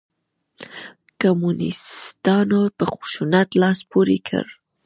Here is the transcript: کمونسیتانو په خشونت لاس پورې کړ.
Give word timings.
کمونسیتانو 1.21 2.61
په 2.77 2.83
خشونت 2.93 3.49
لاس 3.61 3.79
پورې 3.91 4.17
کړ. 4.27 4.45